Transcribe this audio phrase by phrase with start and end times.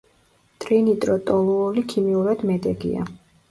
[0.63, 3.09] ტრინიტროტოლუოლი ქიმიურად მედეგია.